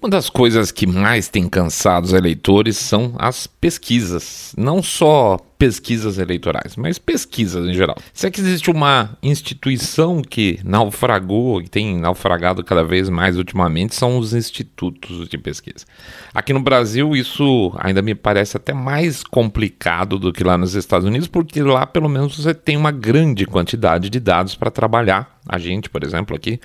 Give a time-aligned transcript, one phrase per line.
[0.00, 4.52] Uma das coisas que mais tem cansado os eleitores são as pesquisas.
[4.58, 7.96] Não só pesquisas eleitorais, mas pesquisas em geral.
[8.12, 13.94] Se é que existe uma instituição que naufragou e tem naufragado cada vez mais ultimamente,
[13.94, 15.86] são os institutos de pesquisa.
[16.34, 21.06] Aqui no Brasil, isso ainda me parece até mais complicado do que lá nos Estados
[21.06, 25.56] Unidos, porque lá pelo menos você tem uma grande quantidade de dados para trabalhar, a
[25.56, 26.60] gente, por exemplo, aqui,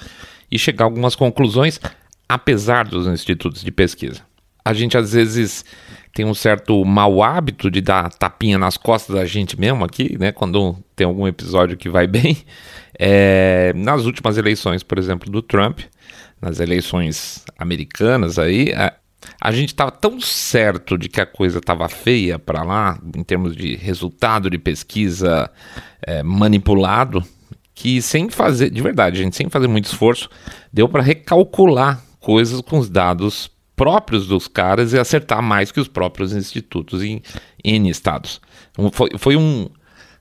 [0.52, 1.80] e chegar a algumas conclusões,
[2.30, 4.22] apesar dos institutos de pesquisa.
[4.64, 5.66] A gente às vezes
[6.14, 10.32] tem um certo mau hábito de dar tapinha nas costas da gente mesmo aqui, né?
[10.32, 12.38] Quando tem algum episódio que vai bem.
[13.00, 15.80] É, nas últimas eleições, por exemplo, do Trump,
[16.40, 18.94] nas eleições americanas aí, a,
[19.42, 23.56] a gente estava tão certo de que a coisa estava feia para lá, em termos
[23.56, 25.50] de resultado de pesquisa
[26.06, 27.24] é, manipulado,
[27.74, 30.30] que sem fazer, de verdade, gente, sem fazer muito esforço,
[30.72, 35.88] deu para recalcular coisas com os dados próprios dos caras e acertar mais que os
[35.88, 37.22] próprios institutos em
[37.64, 38.42] N estados.
[38.92, 39.70] Foi, foi um.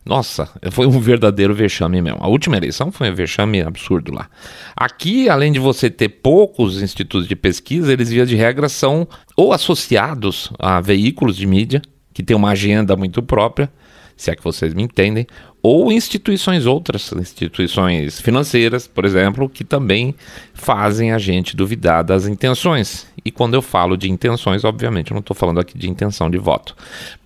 [0.06, 2.20] Nossa, foi um verdadeiro vexame mesmo.
[2.22, 4.30] A última eleição foi um vexame absurdo lá.
[4.76, 9.06] Aqui, além de você ter poucos institutos de pesquisa, eles, via de regra, são
[9.36, 11.82] ou associados a veículos de mídia,
[12.14, 13.70] que têm uma agenda muito própria,
[14.18, 15.26] se é que vocês me entendem,
[15.62, 20.14] ou instituições outras, instituições financeiras, por exemplo, que também
[20.54, 23.06] fazem a gente duvidar das intenções.
[23.24, 26.38] E quando eu falo de intenções, obviamente, eu não estou falando aqui de intenção de
[26.38, 26.76] voto.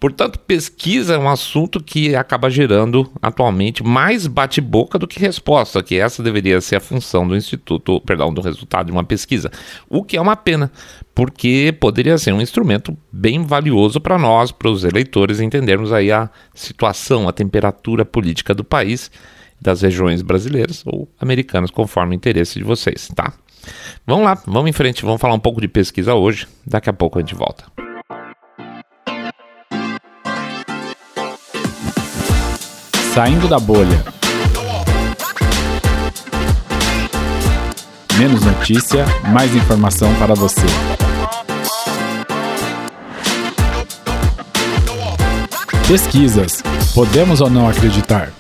[0.00, 5.96] Portanto, pesquisa é um assunto que acaba gerando atualmente mais bate-boca do que resposta, que
[5.96, 9.50] essa deveria ser a função do instituto, perdão, do resultado de uma pesquisa.
[9.88, 10.72] O que é uma pena,
[11.14, 16.30] porque poderia ser um instrumento bem valioso para nós, para os eleitores entendermos aí a
[16.54, 19.10] situação, a temperatura política do país,
[19.60, 23.32] das regiões brasileiras ou americanas, conforme o interesse de vocês, tá?
[24.06, 26.48] Vamos lá, vamos em frente, vamos falar um pouco de pesquisa hoje.
[26.66, 27.64] Daqui a pouco a gente volta.
[33.14, 34.21] Saindo da bolha.
[38.18, 40.60] Menos notícia, mais informação para você.
[45.88, 46.62] Pesquisas.
[46.94, 48.30] Podemos ou não acreditar?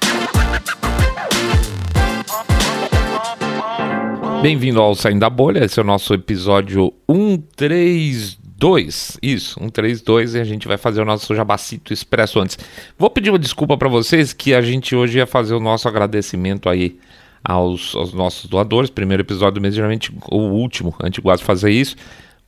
[4.42, 9.16] Bem-vindo ao Saindo da Bolha, esse é o nosso episódio 132.
[9.22, 12.58] Isso, 132 e a gente vai fazer o nosso jabacito expresso antes.
[12.98, 16.68] Vou pedir uma desculpa para vocês que a gente hoje ia fazer o nosso agradecimento
[16.68, 16.98] aí
[17.44, 18.90] aos, aos nossos doadores.
[18.90, 21.96] Primeiro episódio do mês, geralmente o último, a gente gosta de fazer isso.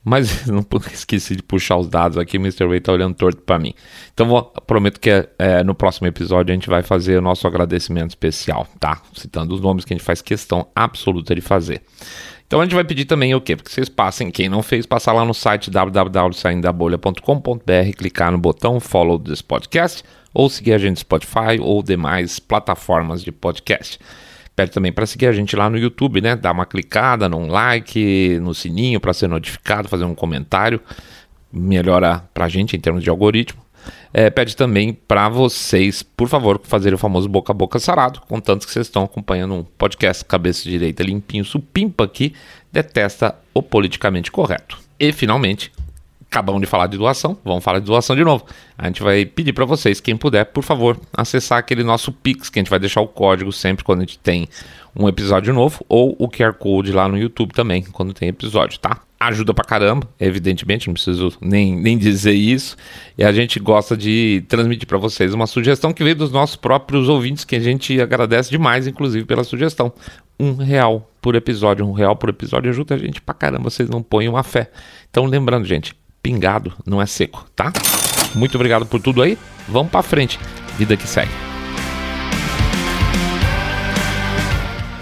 [0.05, 0.63] Mas não
[0.93, 2.67] esqueci de puxar os dados aqui, o Mr.
[2.67, 3.73] Way tá olhando torto para mim.
[4.13, 8.11] Então vou, prometo que é, no próximo episódio a gente vai fazer o nosso agradecimento
[8.11, 9.01] especial, tá?
[9.15, 11.81] Citando os nomes que a gente faz questão absoluta de fazer.
[12.45, 13.55] Então a gente vai pedir também o quê?
[13.55, 19.17] Porque vocês passem, quem não fez, passar lá no site www.saindabolha.com.br, clicar no botão follow
[19.17, 23.97] this podcast, ou seguir a gente no Spotify ou demais plataformas de podcast.
[24.55, 26.35] Pede também para seguir a gente lá no YouTube, né?
[26.35, 30.79] Dar uma clicada, num like, no sininho para ser notificado, fazer um comentário.
[31.51, 33.65] Melhora para a gente em termos de algoritmo.
[34.13, 38.65] É, pede também para vocês, por favor, fazerem o famoso boca a boca sarado, contanto
[38.65, 42.33] que vocês estão acompanhando um podcast cabeça direita limpinho, supimpa aqui,
[42.71, 44.79] detesta o politicamente correto.
[44.99, 45.71] E finalmente,
[46.35, 48.45] acabamos de falar de doação, vamos falar de doação de novo.
[48.77, 52.59] A gente vai pedir para vocês, quem puder, por favor, acessar aquele nosso Pix, que
[52.59, 54.49] a gente vai deixar o código sempre quando a gente tem
[54.93, 59.01] um episódio novo, ou o QR Code lá no YouTube também, quando tem episódio, tá?
[59.17, 62.75] Ajuda pra caramba, evidentemente, não preciso nem, nem dizer isso.
[63.17, 67.07] E a gente gosta de transmitir para vocês uma sugestão que veio dos nossos próprios
[67.07, 69.91] ouvintes, que a gente agradece demais, inclusive, pela sugestão.
[70.37, 74.03] Um real por episódio, um real por episódio ajuda a gente pra caramba, vocês não
[74.03, 74.69] põem uma fé.
[75.09, 75.95] Então, lembrando, gente,
[76.25, 77.71] pingado, não é seco, tá?
[78.33, 79.37] Muito obrigado por tudo aí.
[79.69, 80.39] Vamos para frente.
[80.75, 81.29] Vida que segue.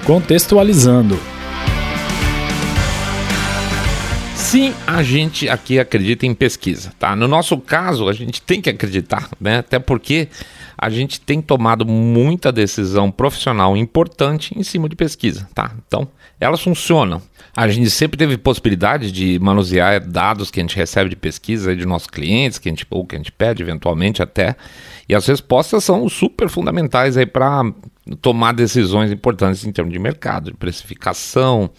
[0.06, 1.18] Contextualizando.
[4.36, 7.16] Sim, a gente aqui acredita em pesquisa, tá?
[7.16, 9.60] No nosso caso, a gente tem que acreditar, né?
[9.60, 10.28] Até porque
[10.84, 15.72] a gente tem tomado muita decisão profissional importante em cima de pesquisa, tá?
[15.88, 17.22] Então, elas funcionam.
[17.56, 21.86] A gente sempre teve possibilidade de manusear dados que a gente recebe de pesquisa de
[21.86, 24.58] nossos clientes, que a gente, ou que a gente pede eventualmente até,
[25.08, 27.64] e as respostas são super fundamentais aí para
[28.20, 31.70] tomar decisões importantes em termos de mercado, de precificação,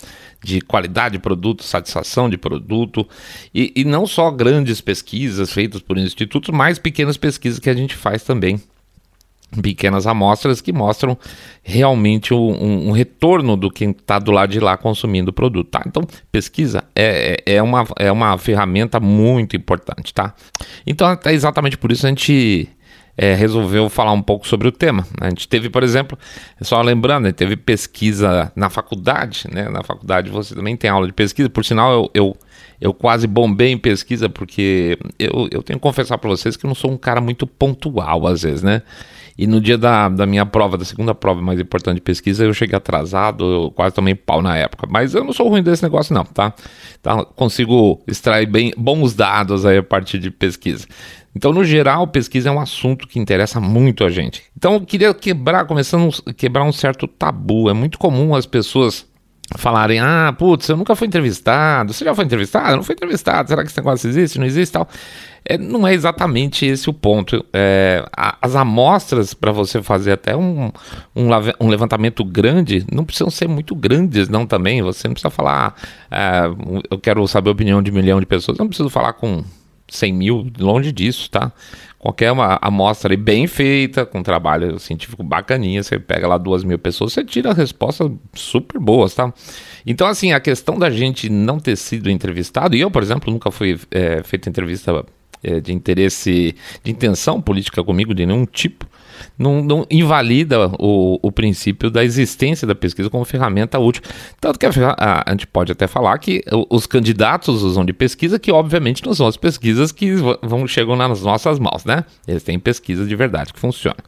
[0.43, 3.07] de qualidade de produto, satisfação de produto,
[3.55, 7.95] e, e não só grandes pesquisas feitas por institutos, mas pequenas pesquisas que a gente
[7.95, 8.59] faz também
[9.61, 11.19] pequenas amostras que mostram
[11.63, 15.83] realmente um, um retorno do quem está do lado de lá consumindo o produto, tá?
[15.87, 20.35] Então, pesquisa é, é, é, uma, é uma ferramenta muito importante, tá?
[20.87, 22.69] Então, é exatamente por isso a gente
[23.17, 25.07] é, resolveu falar um pouco sobre o tema.
[25.21, 26.19] A gente teve, por exemplo,
[26.61, 29.69] só lembrando, teve pesquisa na faculdade, né?
[29.69, 32.37] Na faculdade você também tem aula de pesquisa, por sinal eu, eu,
[32.81, 36.69] eu quase bombei em pesquisa, porque eu, eu tenho que confessar para vocês que eu
[36.69, 38.83] não sou um cara muito pontual às vezes, né?
[39.37, 42.55] E no dia da, da minha prova, da segunda prova mais importante de pesquisa, eu
[42.55, 44.87] cheguei atrasado, eu quase tomei pau na época.
[44.89, 46.55] Mas eu não sou ruim desse negócio, não, tá?
[47.03, 47.25] tá?
[47.25, 50.87] Consigo extrair bem bons dados aí a partir de pesquisa.
[51.35, 54.45] Então, no geral, pesquisa é um assunto que interessa muito a gente.
[54.57, 57.69] Então, eu queria quebrar, começando a quebrar um certo tabu.
[57.69, 59.05] É muito comum as pessoas
[59.57, 61.93] falarem: ah, putz, eu nunca fui entrevistado.
[61.93, 62.71] Você já foi entrevistado?
[62.71, 63.49] Eu não fui entrevistado.
[63.49, 64.39] Será que esse negócio existe?
[64.39, 64.89] Não existe tal?
[65.47, 67.45] É, não é exatamente esse o ponto.
[67.53, 68.05] É,
[68.41, 70.73] as amostras para você fazer até um,
[71.15, 71.29] um,
[71.61, 74.83] um, levantamento grande não precisam ser muito grandes, não também.
[74.83, 75.75] Você não precisa falar,
[76.11, 76.45] é,
[76.91, 78.57] eu quero saber a opinião de um milhão de pessoas.
[78.57, 79.45] não preciso falar com
[79.89, 81.53] 100 mil, longe disso, tá?
[81.99, 87.15] Qualquer uma amostra bem feita, com trabalho científico bacaninha, você pega lá duas mil pessoas,
[87.15, 89.33] você tira respostas super boas, tá?
[89.87, 93.51] Então, assim, a questão da gente não ter sido entrevistado, e eu, por exemplo, nunca
[93.51, 95.05] fui é, feito entrevista
[95.45, 98.87] é, de interesse, de intenção política comigo de nenhum tipo,
[99.39, 104.03] não, não invalida o, o, princípio da existência da pesquisa como ferramenta útil.
[104.41, 108.39] Tanto que a, a, a, gente pode até falar que os candidatos usam de pesquisa,
[108.39, 112.05] que obviamente não são as pesquisas que vão chegam nas nossas mãos, né?
[112.27, 113.99] Eles têm pesquisa de verdade que funciona.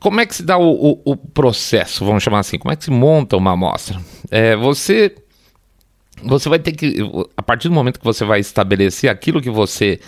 [0.00, 2.58] Como é que se dá o, o, o processo, vamos chamar assim?
[2.58, 4.00] Como é que se monta uma amostra?
[4.30, 5.14] É, você
[6.24, 6.98] você vai ter que,
[7.36, 9.98] a partir do momento que você vai estabelecer aquilo que você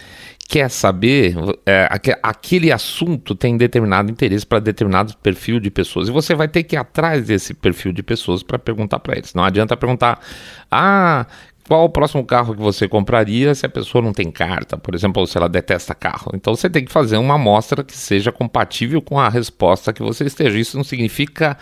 [0.49, 1.89] quer saber, é,
[2.23, 6.09] aquele assunto tem determinado interesse para determinado perfil de pessoas.
[6.09, 9.33] E você vai ter que ir atrás desse perfil de pessoas para perguntar para eles.
[9.35, 10.21] Não adianta perguntar,
[10.71, 11.27] ah,
[11.67, 15.21] qual o próximo carro que você compraria se a pessoa não tem carta, por exemplo,
[15.21, 16.31] ou se ela detesta carro.
[16.35, 20.25] Então você tem que fazer uma amostra que seja compatível com a resposta que você
[20.25, 20.59] esteja.
[20.59, 21.57] Isso não significa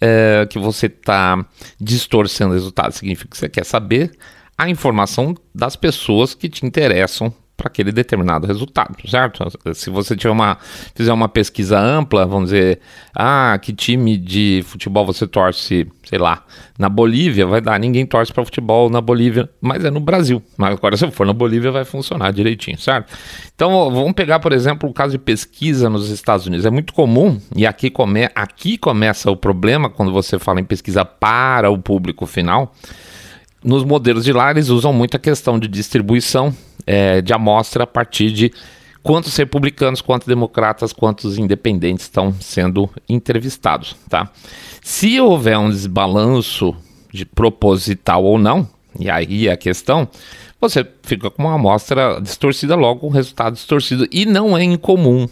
[0.00, 1.44] é, que você está
[1.80, 4.10] distorcendo o resultado, significa que você quer saber
[4.58, 9.44] a informação das pessoas que te interessam para aquele determinado resultado, certo?
[9.74, 10.58] Se você tiver uma,
[10.94, 12.80] fizer uma pesquisa ampla, vamos dizer,
[13.14, 16.42] ah, que time de futebol você torce, sei lá,
[16.76, 20.42] na Bolívia, vai dar, ninguém torce para futebol na Bolívia, mas é no Brasil.
[20.56, 23.12] Mas agora se for na Bolívia vai funcionar direitinho, certo?
[23.54, 26.66] Então, vamos pegar, por exemplo, o caso de pesquisa nos Estados Unidos.
[26.66, 31.04] É muito comum, e aqui, come, aqui começa o problema quando você fala em pesquisa
[31.04, 32.74] para o público final,
[33.64, 36.54] nos modelos de lá, eles usam muito a questão de distribuição
[36.86, 38.52] é, de amostra a partir de
[39.02, 44.30] quantos republicanos, quantos democratas, quantos independentes estão sendo entrevistados, tá?
[44.82, 46.74] Se houver um desbalanço
[47.12, 48.68] de proposital ou não,
[48.98, 50.06] e aí é a questão,
[50.60, 54.06] você fica com uma amostra distorcida, logo um resultado distorcido.
[54.10, 55.28] E não é incomum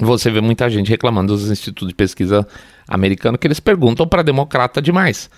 [0.00, 2.46] você vê muita gente reclamando dos institutos de pesquisa
[2.88, 5.28] americanos que eles perguntam para democrata demais.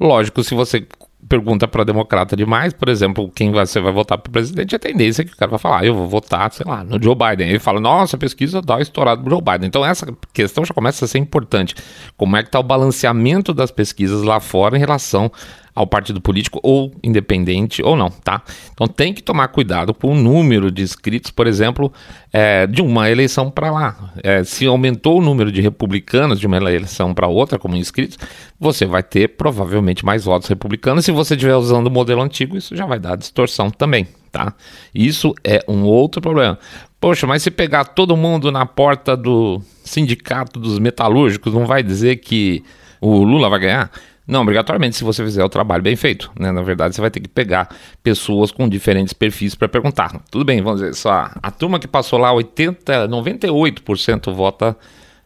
[0.00, 0.86] Lógico, se você
[1.26, 5.24] pergunta para democrata demais, por exemplo, quem você vai votar para presidente, a tendência é
[5.24, 7.48] que o cara vai falar, ah, eu vou votar, sei lá, no Joe Biden.
[7.48, 9.66] Ele fala, nossa, a pesquisa dá estourado pro Joe Biden.
[9.66, 11.74] Então essa questão já começa a ser importante.
[12.16, 15.30] Como é que está o balanceamento das pesquisas lá fora em relação
[15.78, 18.42] ao partido político ou independente ou não, tá?
[18.72, 21.92] Então tem que tomar cuidado com o número de inscritos, por exemplo,
[22.32, 24.12] é, de uma eleição para lá.
[24.24, 28.18] É, se aumentou o número de republicanos de uma eleição para outra como inscritos,
[28.58, 31.04] você vai ter provavelmente mais votos republicanos.
[31.04, 34.54] Se você estiver usando o modelo antigo, isso já vai dar distorção também, tá?
[34.92, 36.58] Isso é um outro problema.
[37.00, 42.16] Poxa, mas se pegar todo mundo na porta do sindicato dos metalúrgicos, não vai dizer
[42.16, 42.64] que
[43.00, 43.92] o Lula vai ganhar?
[44.28, 46.30] Não, obrigatoriamente, se você fizer o trabalho bem feito.
[46.38, 46.52] Né?
[46.52, 50.20] Na verdade, você vai ter que pegar pessoas com diferentes perfis para perguntar.
[50.30, 54.76] Tudo bem, vamos dizer, só a turma que passou lá, 80, 98% vota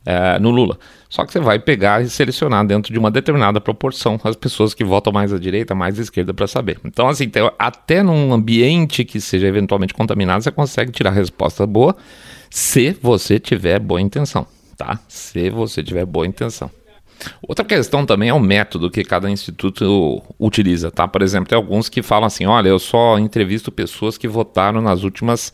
[0.07, 0.79] é, no Lula.
[1.09, 4.85] Só que você vai pegar e selecionar dentro de uma determinada proporção as pessoas que
[4.85, 6.79] votam mais à direita, mais à esquerda para saber.
[6.85, 7.29] Então, assim,
[7.59, 11.97] até num ambiente que seja eventualmente contaminado, você consegue tirar resposta boa
[12.49, 15.01] se você tiver boa intenção, tá?
[15.09, 16.71] Se você tiver boa intenção.
[17.47, 21.07] Outra questão também é o método que cada instituto utiliza, tá?
[21.07, 25.03] Por exemplo, tem alguns que falam assim: olha, eu só entrevisto pessoas que votaram nas
[25.03, 25.53] últimas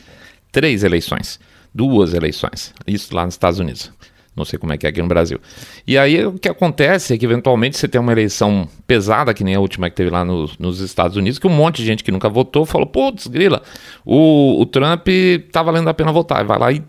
[0.53, 1.39] três eleições,
[1.75, 3.93] duas eleições, isso lá nos Estados Unidos.
[4.39, 5.41] Não sei como é que é aqui no Brasil.
[5.85, 9.57] E aí o que acontece é que eventualmente você tem uma eleição pesada, que nem
[9.57, 12.13] a última que teve lá no, nos Estados Unidos, que um monte de gente que
[12.13, 13.63] nunca votou falou: putz, grila,
[14.07, 15.09] o, o Trump
[15.51, 16.45] tá valendo a pena votar.
[16.45, 16.85] Vai lá e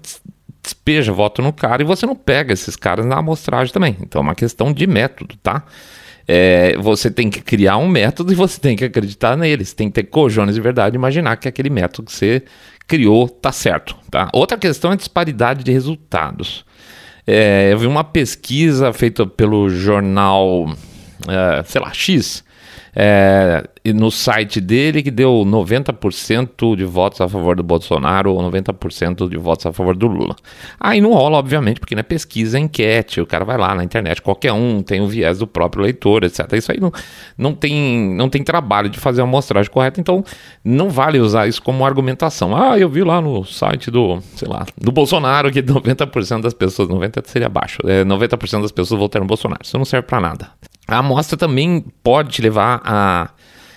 [0.69, 3.97] despeja voto no cara e você não pega esses caras na amostragem também.
[4.01, 5.63] Então é uma questão de método, tá?
[6.27, 9.73] É, você tem que criar um método e você tem que acreditar neles.
[9.73, 12.43] Tem que ter cojones de verdade imaginar que aquele método que você
[12.87, 13.95] criou tá certo.
[14.11, 14.29] Tá?
[14.31, 16.63] Outra questão é disparidade de resultados.
[17.25, 20.71] É, eu vi uma pesquisa feita pelo jornal,
[21.27, 22.43] é, sei lá, X,
[22.95, 29.29] é, no site dele que deu 90% de votos a favor do Bolsonaro ou 90%
[29.29, 30.35] de votos a favor do Lula.
[30.79, 33.83] Aí não rola, obviamente, porque não é pesquisa, é enquete, o cara vai lá na
[33.83, 36.51] internet, qualquer um tem o viés do próprio leitor, etc.
[36.53, 36.91] Isso aí não,
[37.37, 40.23] não, tem, não tem trabalho de fazer a amostragem correta, então
[40.63, 42.55] não vale usar isso como argumentação.
[42.55, 46.89] Ah, eu vi lá no site do, sei lá, do Bolsonaro que 90% das pessoas,
[46.89, 49.61] 90% seria baixo, é, 90% das pessoas votaram no Bolsonaro.
[49.63, 50.49] Isso não serve para nada.
[50.95, 53.29] A amostra também pode levar a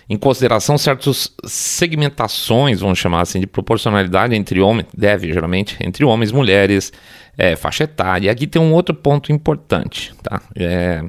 [0.08, 6.30] em consideração certas segmentações, vamos chamar assim, de proporcionalidade entre homens, deve geralmente, entre homens
[6.30, 6.92] e mulheres,
[7.36, 8.26] é, faixa etária.
[8.26, 10.40] E aqui tem um outro ponto importante, tá?
[10.54, 11.02] É,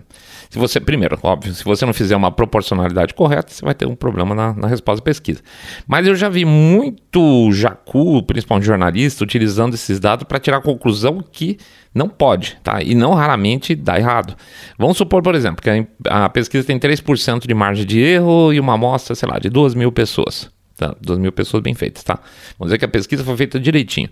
[0.49, 3.95] se você, primeiro, óbvio, se você não fizer uma proporcionalidade correta, você vai ter um
[3.95, 5.41] problema na, na resposta da pesquisa.
[5.87, 11.23] Mas eu já vi muito jacu, principalmente jornalista, utilizando esses dados para tirar a conclusão
[11.31, 11.57] que
[11.93, 12.83] não pode, tá?
[12.83, 14.35] E não raramente dá errado.
[14.77, 15.69] Vamos supor, por exemplo, que
[16.07, 19.49] a, a pesquisa tem 3% de margem de erro e uma amostra, sei lá, de
[19.49, 20.52] 2 mil pessoas.
[20.75, 22.15] Tá, 2 mil pessoas bem feitas, tá?
[22.57, 24.09] Vamos dizer que a pesquisa foi feita direitinho.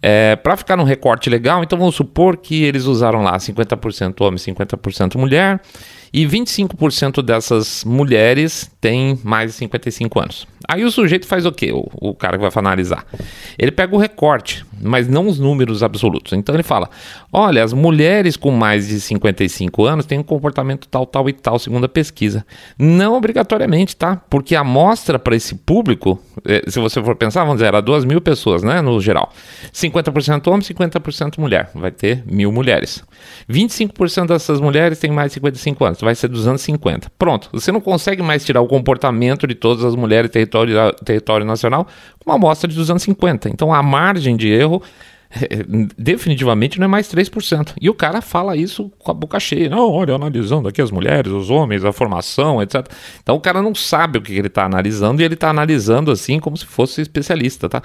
[0.00, 4.38] É, para ficar num recorte legal, então vamos supor que eles usaram lá 50% homem,
[4.38, 5.60] 50% mulher,
[6.12, 10.46] e 25% dessas mulheres têm mais de 55 anos.
[10.66, 11.72] Aí o sujeito faz o quê?
[11.72, 13.06] O, o cara que vai analisar.
[13.58, 16.34] Ele pega o recorte, mas não os números absolutos.
[16.34, 16.90] Então ele fala:
[17.32, 21.58] olha, as mulheres com mais de 55 anos têm um comportamento tal, tal e tal,
[21.58, 22.44] segundo a pesquisa.
[22.78, 24.16] Não obrigatoriamente, tá?
[24.28, 28.04] Porque a amostra para esse público, eh, se você for pensar, vamos dizer, era 2
[28.04, 28.82] mil pessoas, né?
[28.82, 29.32] No geral.
[29.72, 31.70] 50% homem, 50% mulher.
[31.74, 33.02] Vai ter mil mulheres.
[33.48, 35.97] 25% dessas mulheres têm mais de 55 anos.
[36.04, 37.10] Vai ser 250.
[37.18, 37.48] Pronto.
[37.52, 41.86] Você não consegue mais tirar o comportamento de todas as mulheres território, território nacional
[42.18, 43.48] com uma amostra de 250.
[43.48, 44.82] Então a margem de erro
[45.96, 47.74] definitivamente não é mais 3%.
[47.80, 49.68] E o cara fala isso com a boca cheia.
[49.68, 52.86] Não, olha, analisando aqui as mulheres, os homens, a formação, etc.
[53.22, 56.40] Então o cara não sabe o que ele está analisando e ele está analisando assim
[56.40, 57.82] como se fosse especialista, tá?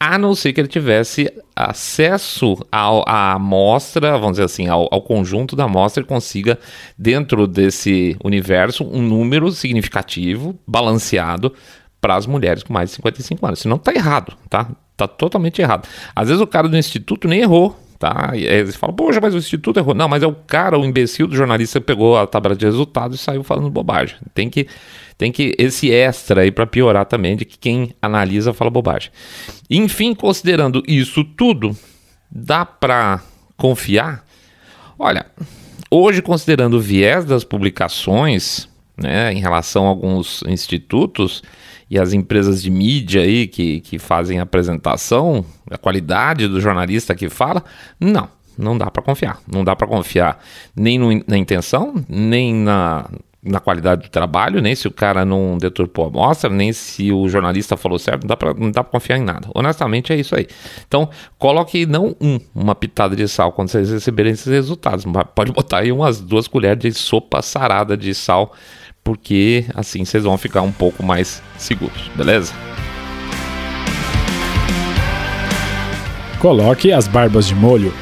[0.00, 5.56] A não ser que ele tivesse acesso à amostra, vamos dizer assim, ao, ao conjunto
[5.56, 6.58] da amostra e consiga,
[6.98, 11.52] dentro desse universo, um número significativo, balanceado,
[12.00, 13.58] para as mulheres com mais de 55 anos.
[13.58, 14.68] Senão tá errado, tá?
[14.96, 15.86] Tá totalmente errado.
[16.14, 18.30] Às vezes o cara do instituto nem errou, tá?
[18.34, 19.94] E aí eles falam, poxa, mas o instituto errou.
[19.94, 23.22] Não, mas é o cara, o imbecil do jornalista pegou a tabela de resultados e
[23.22, 24.16] saiu falando bobagem.
[24.34, 24.66] Tem que
[25.18, 29.10] tem que esse extra aí para piorar também de que quem analisa fala bobagem.
[29.68, 31.76] Enfim, considerando isso tudo,
[32.30, 33.22] dá para
[33.56, 34.24] confiar?
[34.98, 35.26] Olha,
[35.90, 41.42] hoje considerando o viés das publicações, né, em relação a alguns institutos,
[41.90, 47.14] e as empresas de mídia aí que, que fazem a apresentação, a qualidade do jornalista
[47.14, 47.62] que fala,
[48.00, 48.28] não,
[48.58, 49.38] não dá para confiar.
[49.50, 50.42] Não dá para confiar
[50.74, 53.08] nem no, na intenção, nem na,
[53.46, 57.28] na qualidade do trabalho, nem se o cara não deturpou a amostra, nem se o
[57.28, 59.48] jornalista falou certo, não dá para não dá confiar em nada.
[59.54, 60.46] Honestamente é isso aí.
[60.86, 65.78] Então, coloque não um, uma pitada de sal quando vocês receberem esses resultados, pode botar
[65.78, 68.52] aí umas duas colheres de sopa sarada de sal
[69.06, 72.52] porque assim vocês vão ficar um pouco mais seguros, beleza?
[76.40, 77.94] Coloque as barbas de molho.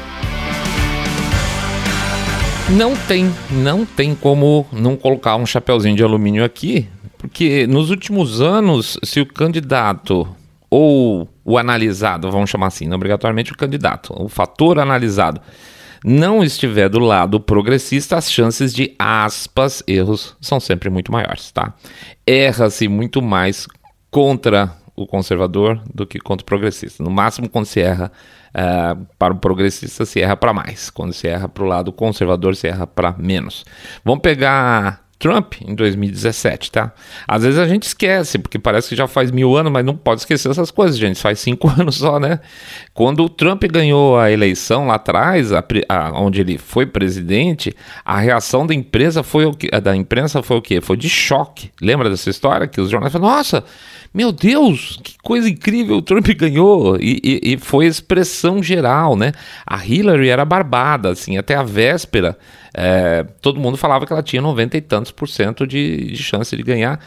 [2.71, 8.41] Não tem, não tem como não colocar um chapeuzinho de alumínio aqui, porque nos últimos
[8.41, 10.27] anos, se o candidato
[10.71, 15.39] ou o analisado, vamos chamar assim, não obrigatoriamente o candidato, o fator analisado
[16.07, 21.73] não estiver do lado progressista, as chances de aspas, erros são sempre muito maiores, tá?
[22.27, 23.67] Erra-se muito mais
[24.11, 27.03] contra o conservador do que contra o progressista.
[27.03, 28.11] No máximo, quando se erra
[28.53, 30.91] uh, para o progressista, se erra para mais.
[30.91, 33.65] Quando se erra para o lado conservador, se erra para menos.
[34.03, 36.91] Vamos pegar Trump em 2017, tá?
[37.27, 40.21] Às vezes a gente esquece, porque parece que já faz mil anos, mas não pode
[40.21, 41.19] esquecer essas coisas, gente.
[41.19, 42.39] Faz cinco anos só, né?
[42.93, 48.19] Quando o Trump ganhou a eleição lá atrás, a, a, onde ele foi presidente, a
[48.19, 49.69] reação da imprensa foi o que?
[49.69, 50.81] Da imprensa foi o quê?
[50.81, 51.71] Foi de choque.
[51.81, 52.67] Lembra dessa história?
[52.67, 53.63] Que os jornais falaram, nossa,
[54.13, 56.97] meu Deus, que coisa incrível, o Trump ganhou.
[56.99, 59.33] E, e, e foi expressão geral, né?
[59.65, 62.37] A Hillary era barbada, assim, até a véspera.
[62.77, 66.55] É, todo mundo falava que ela tinha 90 e tantos por cento de, de chance
[66.55, 66.99] de ganhar.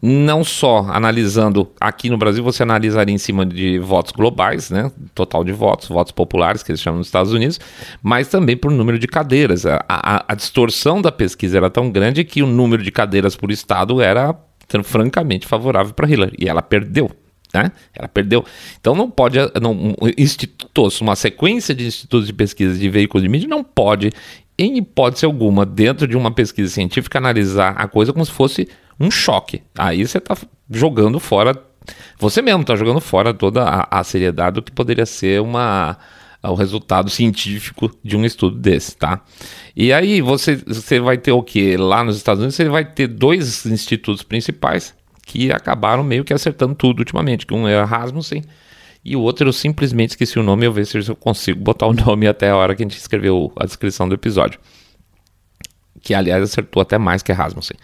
[0.00, 4.92] não só analisando aqui no Brasil, você analisaria em cima de votos globais, né?
[5.14, 7.58] Total de votos, votos populares, que eles chamam nos Estados Unidos,
[8.00, 9.66] mas também por número de cadeiras.
[9.66, 13.50] A, a, a distorção da pesquisa era tão grande que o número de cadeiras por
[13.50, 14.36] estado era
[14.84, 16.36] francamente favorável para Hillary.
[16.38, 17.10] E ela perdeu.
[17.54, 17.72] Né?
[17.94, 18.44] Ela perdeu.
[18.78, 23.48] Então não pode, não, institutos, uma sequência de institutos de pesquisa de veículos de mídia
[23.48, 24.12] não pode,
[24.58, 29.10] em hipótese alguma, dentro de uma pesquisa científica, analisar a coisa como se fosse um
[29.10, 29.62] choque.
[29.76, 30.36] Aí você está
[30.70, 31.54] jogando fora,
[32.18, 35.96] você mesmo está jogando fora toda a, a, seriedade do que poderia ser uma
[36.42, 39.20] o resultado científico de um estudo desse, tá?
[39.74, 41.76] E aí você, você vai ter o que?
[41.76, 44.94] Lá nos Estados Unidos você vai ter dois institutos principais
[45.26, 48.44] que acabaram meio que acertando tudo ultimamente, que um é a Rasmussen
[49.06, 51.92] e o outro eu simplesmente esqueci o nome, eu ver se eu consigo botar o
[51.94, 54.58] nome até a hora que a gente escreveu a descrição do episódio
[56.06, 57.76] que aliás acertou até mais que Rasmussen.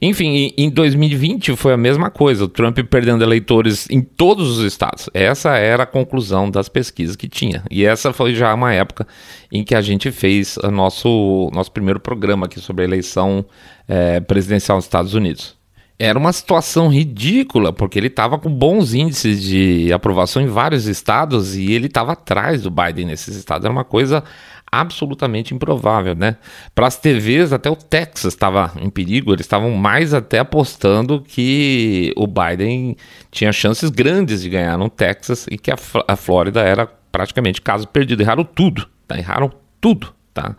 [0.00, 5.10] Enfim, em 2020 foi a mesma coisa, o Trump perdendo eleitores em todos os estados.
[5.12, 7.62] Essa era a conclusão das pesquisas que tinha.
[7.70, 9.06] E essa foi já uma época
[9.52, 13.44] em que a gente fez o nosso, nosso primeiro programa aqui sobre a eleição
[13.86, 15.57] é, presidencial nos Estados Unidos.
[15.98, 21.56] Era uma situação ridícula, porque ele estava com bons índices de aprovação em vários estados
[21.56, 23.64] e ele estava atrás do Biden nesses estados.
[23.64, 24.22] Era uma coisa
[24.70, 26.36] absolutamente improvável, né?
[26.74, 32.12] Para as TVs, até o Texas estava em perigo, eles estavam mais até apostando que
[32.16, 32.96] o Biden
[33.30, 38.22] tinha chances grandes de ganhar no Texas e que a, Flórida era praticamente caso perdido.
[38.22, 39.18] Erraram tudo, tá?
[39.18, 39.50] Erraram
[39.80, 40.54] tudo, tá?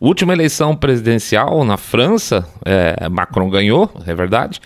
[0.00, 4.60] Última eleição presidencial na França, é, Macron ganhou, é verdade,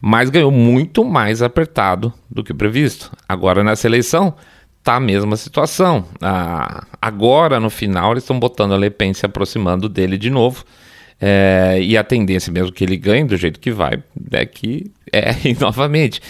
[0.00, 3.10] mas ganhou muito mais apertado do que previsto.
[3.28, 4.34] Agora, nessa eleição,
[4.82, 6.04] tá a mesma situação.
[6.22, 10.64] Ah, agora, no final, eles estão botando a Le Pen se aproximando dele de novo.
[11.20, 15.30] É, e a tendência, mesmo que ele ganhe do jeito que vai, é que é
[15.58, 16.20] novamente.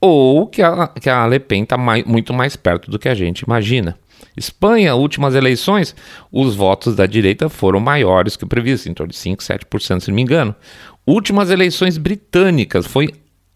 [0.00, 3.40] Ou que a, que a Le Pen está muito mais perto do que a gente
[3.40, 3.96] imagina.
[4.38, 5.94] Espanha, últimas eleições,
[6.32, 10.08] os votos da direita foram maiores que o previsto, em torno de 5, 7%, se
[10.08, 10.54] não me engano.
[11.06, 13.08] Últimas eleições britânicas, foi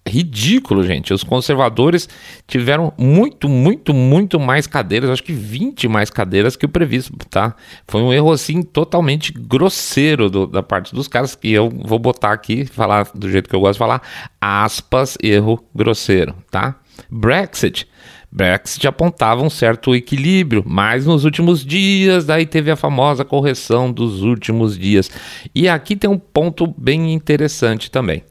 [0.07, 1.15] ridículo, gente.
[1.15, 2.09] Os conservadores
[2.47, 7.55] tiveram muito, muito, muito mais cadeiras, acho que 20 mais cadeiras que o previsto, tá?
[7.87, 12.33] Foi um erro assim totalmente grosseiro do, da parte dos caras que eu vou botar
[12.33, 14.03] aqui, falar do jeito que eu gosto de falar,
[14.41, 16.77] aspas, erro grosseiro, tá?
[17.11, 17.89] Brexit.
[18.33, 24.23] Brexit apontava um certo equilíbrio, mas nos últimos dias, daí teve a famosa correção dos
[24.23, 25.11] últimos dias.
[25.55, 28.25] E aqui tem um ponto bem interessante também.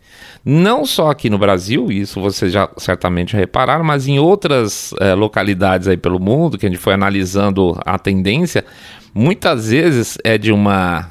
[0.43, 5.87] Não só aqui no Brasil, isso vocês já certamente repararam, mas em outras é, localidades
[5.87, 8.65] aí pelo mundo, que a gente foi analisando a tendência,
[9.13, 11.10] muitas vezes é de uma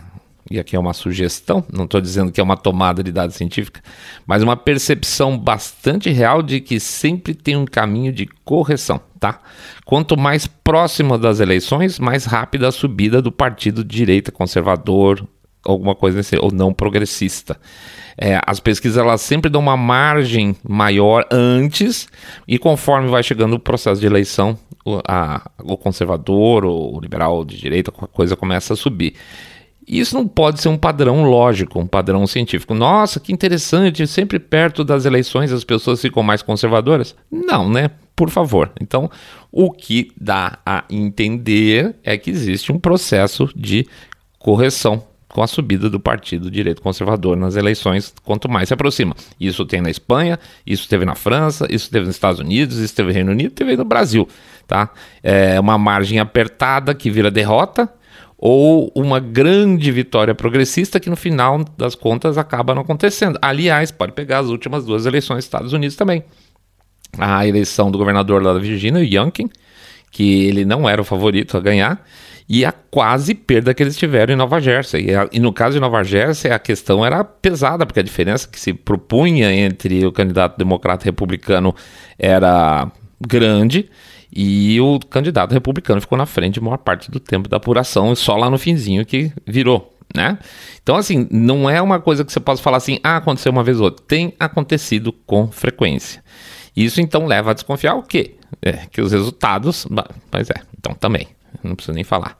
[0.50, 3.80] e aqui é uma sugestão, não estou dizendo que é uma tomada de dados científica,
[4.26, 9.40] mas uma percepção bastante real de que sempre tem um caminho de correção, tá?
[9.84, 15.24] Quanto mais próximo das eleições, mais rápida a subida do partido de direita conservador,
[15.64, 17.56] alguma coisa nesse, ou não progressista.
[18.18, 22.08] É, as pesquisas elas sempre dão uma margem maior antes
[22.46, 27.56] e conforme vai chegando o processo de eleição, o, a, o conservador, o liberal de
[27.56, 29.14] direita, a coisa começa a subir.
[29.90, 32.74] Isso não pode ser um padrão lógico, um padrão científico.
[32.74, 37.16] Nossa, que interessante, sempre perto das eleições as pessoas ficam mais conservadoras.
[37.28, 37.90] Não, né?
[38.14, 38.70] Por favor.
[38.80, 39.10] Então,
[39.50, 43.84] o que dá a entender é que existe um processo de
[44.38, 49.16] correção com a subida do partido direito conservador nas eleições, quanto mais se aproxima.
[49.40, 53.08] Isso tem na Espanha, isso teve na França, isso teve nos Estados Unidos, isso teve
[53.08, 54.28] no Reino Unido, teve no Brasil,
[54.68, 54.90] tá?
[55.20, 57.92] É uma margem apertada que vira derrota
[58.42, 63.38] ou uma grande vitória progressista que no final das contas acaba não acontecendo.
[63.42, 66.24] Aliás, pode pegar as últimas duas eleições dos Estados Unidos também.
[67.18, 69.50] A eleição do governador lá da Virgínia, Youngkin,
[70.10, 72.02] que ele não era o favorito a ganhar,
[72.48, 75.10] e a quase perda que eles tiveram em Nova Jersey.
[75.10, 78.48] E, a, e, no caso de Nova Jersey, a questão era pesada, porque a diferença
[78.48, 81.74] que se propunha entre o candidato democrata e republicano
[82.18, 83.90] era grande.
[84.32, 88.36] E o candidato republicano ficou na frente maior parte do tempo da apuração, e só
[88.36, 90.38] lá no finzinho que virou, né?
[90.82, 93.78] Então, assim, não é uma coisa que você possa falar assim, ah, aconteceu uma vez
[93.78, 94.04] ou outra.
[94.06, 96.22] Tem acontecido com frequência.
[96.76, 98.36] Isso então leva a desconfiar o quê?
[98.62, 99.86] É, que os resultados.
[100.30, 101.28] Mas é, então também,
[101.62, 102.39] não precisa nem falar.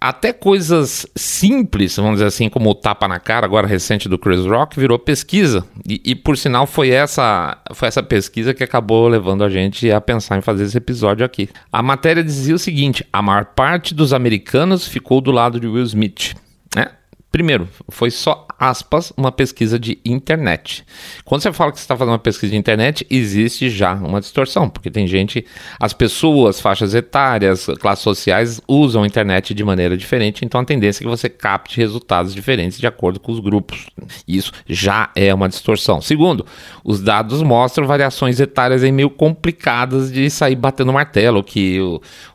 [0.00, 4.44] Até coisas simples, vamos dizer assim, como o tapa na cara, agora recente do Chris
[4.44, 5.64] Rock, virou pesquisa.
[5.88, 10.00] E, e, por sinal foi essa, foi essa pesquisa que acabou levando a gente a
[10.00, 11.48] pensar em fazer esse episódio aqui.
[11.72, 15.84] A matéria dizia o seguinte: a maior parte dos americanos ficou do lado de Will
[15.84, 16.34] Smith.
[16.74, 16.88] Né?
[17.32, 20.84] Primeiro, foi só aspas, uma pesquisa de internet.
[21.24, 24.68] Quando você fala que você está fazendo uma pesquisa de internet, existe já uma distorção,
[24.68, 25.44] porque tem gente,
[25.78, 31.02] as pessoas, faixas etárias, classes sociais usam a internet de maneira diferente, então a tendência
[31.02, 33.86] é que você capte resultados diferentes de acordo com os grupos.
[34.26, 36.00] Isso já é uma distorção.
[36.00, 36.46] Segundo,
[36.84, 41.78] os dados mostram variações etárias meio complicadas de sair batendo martelo, que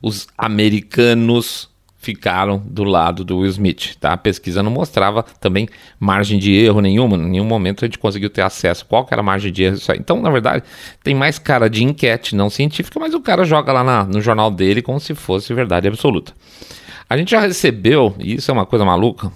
[0.01, 1.70] os americanos
[2.01, 3.95] ficaram do lado do Will Smith.
[3.99, 4.13] Tá?
[4.13, 8.29] A pesquisa não mostrava também margem de erro nenhuma, em nenhum momento a gente conseguiu
[8.29, 8.85] ter acesso.
[8.85, 9.77] Qual era a margem de erro?
[9.87, 9.99] Aí.
[9.99, 10.63] Então, na verdade,
[11.03, 14.49] tem mais cara de enquete não científica, mas o cara joga lá na, no jornal
[14.49, 16.33] dele como se fosse verdade absoluta.
[17.07, 19.31] A gente já recebeu, e isso é uma coisa maluca,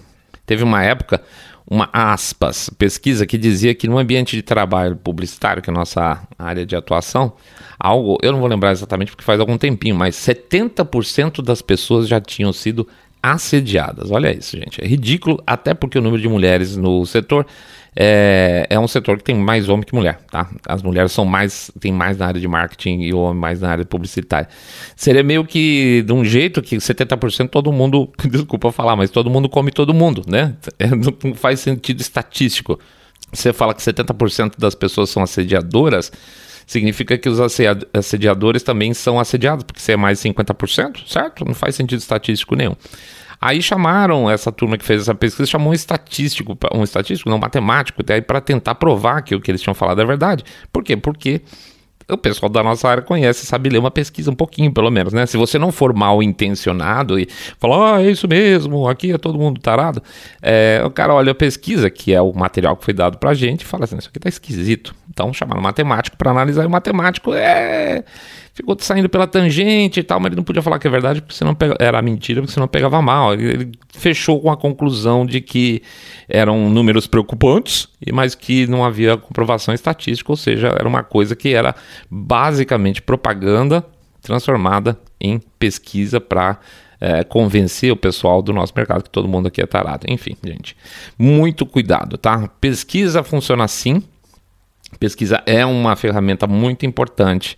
[0.45, 1.21] teve uma época
[1.67, 6.21] uma aspas, pesquisa que dizia que no ambiente de trabalho publicitário, que é a nossa
[6.38, 7.34] área de atuação,
[7.80, 12.21] algo, eu não vou lembrar exatamente porque faz algum tempinho, mas 70% das pessoas já
[12.21, 12.88] tinham sido
[13.21, 14.12] assediadas.
[14.12, 14.84] Olha isso, gente.
[14.84, 17.47] É ridículo, até porque o número de mulheres no setor
[17.96, 20.50] é, é um setor que tem mais homem que mulher, tá?
[20.68, 23.70] As mulheres são mais, tem mais na área de marketing e o homem mais na
[23.70, 24.50] área publicitária.
[24.98, 29.48] Seria meio que de um jeito que 70% todo mundo, desculpa falar, mas todo mundo
[29.48, 30.56] come todo mundo, né?
[30.78, 32.78] É, não faz sentido estatístico.
[33.32, 36.12] Você fala que 70% das pessoas são assediadoras,
[36.68, 37.40] significa que os
[37.94, 41.46] assediadores também são assediados, porque você é mais de 50%, certo?
[41.46, 42.76] Não faz sentido estatístico nenhum.
[43.39, 48.02] Aí chamaram essa turma que fez essa pesquisa, chamou um estatístico, um estatístico, não matemático,
[48.02, 50.43] até para tentar provar que o que eles tinham falado é verdade.
[50.71, 50.95] Por quê?
[50.95, 51.41] Porque
[52.10, 55.26] o pessoal da nossa área conhece, sabe ler uma pesquisa um pouquinho, pelo menos, né?
[55.26, 57.28] Se você não for mal intencionado e
[57.60, 60.02] falar, ah, é isso mesmo, aqui é todo mundo tarado,
[60.41, 63.62] é, o cara olha a pesquisa, que é o material que foi dado pra gente,
[63.62, 64.94] e fala assim, isso aqui tá esquisito.
[65.10, 68.04] Então chamaram um matemático para analisar, e o matemático é
[68.56, 71.36] ficou saindo pela tangente e tal, mas ele não podia falar que é verdade porque
[71.36, 73.34] senão pega, era mentira, porque senão pegava mal.
[73.34, 75.82] Ele, fechou com a conclusão de que
[76.28, 81.54] eram números preocupantes, mas que não havia comprovação estatística, ou seja, era uma coisa que
[81.54, 81.76] era
[82.10, 83.86] basicamente propaganda
[84.22, 86.60] transformada em pesquisa para
[87.00, 90.06] é, convencer o pessoal do nosso mercado que todo mundo aqui é tarado.
[90.10, 90.76] Enfim, gente,
[91.18, 92.48] muito cuidado, tá?
[92.60, 94.02] Pesquisa funciona assim.
[95.00, 97.58] Pesquisa é uma ferramenta muito importante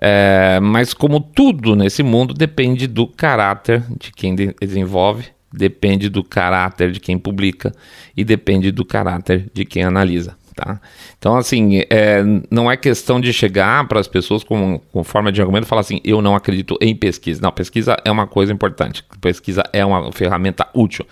[0.00, 6.22] é, mas como tudo nesse mundo depende do caráter de quem de desenvolve, depende do
[6.22, 7.72] caráter de quem publica
[8.16, 10.36] e depende do caráter de quem analisa.
[10.54, 10.80] Tá?
[11.18, 15.40] Então, assim, é, não é questão de chegar para as pessoas com, com forma de
[15.40, 17.40] argumento e falar assim: eu não acredito em pesquisa.
[17.40, 21.06] Não, pesquisa é uma coisa importante, pesquisa é uma ferramenta útil.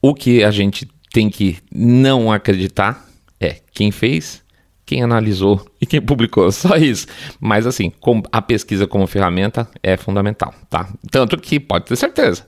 [0.00, 3.06] O que a gente tem que não acreditar
[3.40, 4.42] é quem fez,
[4.86, 7.06] quem analisou e quem publicou, só isso.
[7.40, 7.92] Mas assim,
[8.30, 10.88] a pesquisa como ferramenta é fundamental, tá?
[11.10, 12.46] Tanto que pode ter certeza,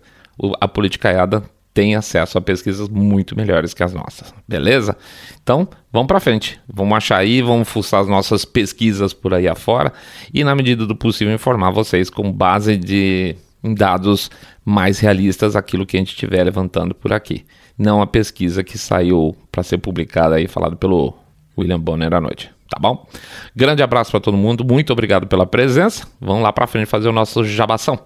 [0.61, 1.43] a politicaiada
[1.75, 4.97] tem acesso a pesquisas muito melhores que as nossas, beleza?
[5.43, 9.93] Então, vamos para frente, vamos achar aí, vamos fuçar as nossas pesquisas por aí afora
[10.33, 13.35] e na medida do possível informar vocês com base de
[13.75, 14.31] dados
[14.65, 17.45] mais realistas aquilo que a gente estiver levantando por aqui.
[17.77, 21.15] Não a pesquisa que saiu para ser publicada aí, falado pelo
[21.59, 22.53] William Bonner à noite.
[22.69, 23.07] Tá bom?
[23.55, 26.07] Grande abraço para todo mundo, muito obrigado pela presença.
[26.21, 27.99] Vamos lá para frente fazer o nosso jabação.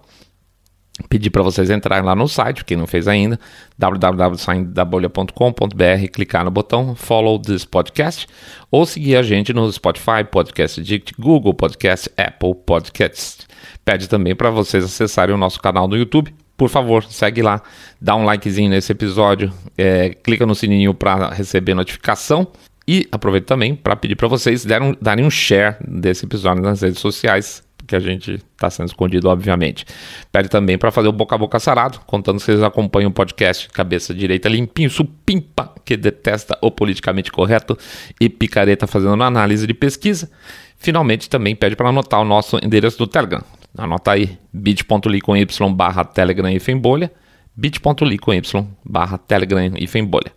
[1.08, 3.40] Pedir para vocês entrarem lá no site, quem não fez ainda,
[3.78, 8.26] www.saindabolha.com.br, clicar no botão Follow this podcast
[8.70, 13.46] ou seguir a gente no Spotify, Podcast Addict, Google Podcast, Apple Podcasts.
[13.84, 16.34] Pede também para vocês acessarem o nosso canal no YouTube.
[16.56, 17.62] Por favor, segue lá,
[18.00, 22.48] dá um likezinho nesse episódio, é, clica no sininho para receber notificação
[22.86, 26.98] e aproveito também para pedir para vocês darem, darem um share desse episódio nas redes
[26.98, 29.86] sociais, que a gente está sendo escondido, obviamente.
[30.30, 33.68] Pede também para fazer o boca a boca sarado, contando que vocês acompanham o podcast
[33.70, 37.76] Cabeça Direita Limpinho, supimpa, que detesta o politicamente correto,
[38.20, 40.30] e picareta fazendo análise de pesquisa.
[40.76, 43.42] Finalmente, também pede para anotar o nosso endereço do Telegram.
[43.76, 47.10] Anota aí, bit.ly com y barra telegram e bolha,
[47.56, 48.42] bit.ly com y
[48.84, 50.32] barra telegram e bolha.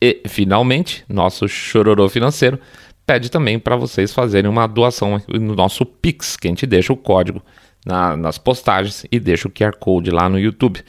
[0.00, 2.58] E, finalmente, nosso chororô financeiro
[3.06, 6.96] pede também para vocês fazerem uma doação no nosso Pix, que a gente deixa o
[6.96, 7.40] código
[7.84, 10.82] na, nas postagens e deixa o QR Code lá no YouTube.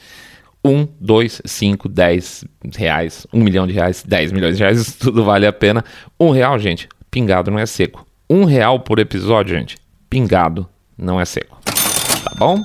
[0.64, 2.44] 1, 2, 5, 10
[2.76, 5.84] reais, 1 milhão de reais, 10 milhões de reais, isso tudo vale a pena.
[6.18, 8.04] Um real, gente, pingado não é seco.
[8.28, 9.78] Um real por episódio, gente,
[10.10, 11.56] pingado não é seco.
[11.64, 12.60] Tá bom?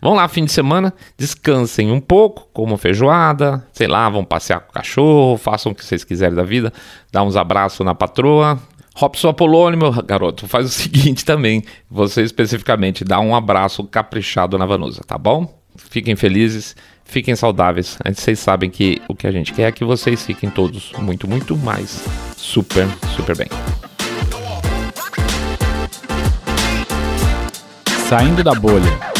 [0.00, 4.70] Vão lá, fim de semana, descansem um pouco, comam feijoada, sei lá, vão passear com
[4.70, 6.72] o cachorro, façam o que vocês quiserem da vida,
[7.12, 8.58] dá uns abraços na patroa.
[8.94, 14.66] Robson Apolônio, meu garoto, faz o seguinte também, você especificamente dá um abraço caprichado na
[14.66, 15.62] Vanusa, tá bom?
[15.76, 17.98] Fiquem felizes, Fiquem saudáveis.
[18.12, 21.56] Vocês sabem que o que a gente quer é que vocês fiquem todos muito, muito
[21.56, 22.04] mais
[22.36, 23.48] super, super bem.
[28.08, 29.13] Saindo da bolha.